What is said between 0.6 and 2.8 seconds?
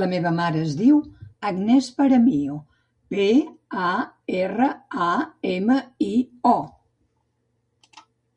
es diu Agnès Paramio: